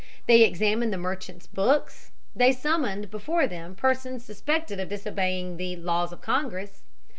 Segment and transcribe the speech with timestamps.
[0.25, 2.09] They examined the merchants' books.
[2.35, 6.81] They summoned before them persons suspected of disobeying "the laws of Congress."